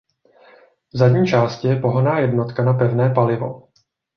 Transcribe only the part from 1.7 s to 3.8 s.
pohonná jednotka na pevné palivo.